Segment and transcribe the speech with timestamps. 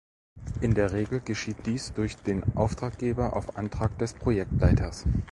[0.61, 5.05] In der Regel geschieht dies durch den Auftraggeber auf Antrag des Projektleiters.